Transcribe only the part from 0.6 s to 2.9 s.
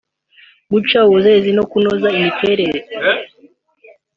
guca ubuzererezi no kunoza imiturire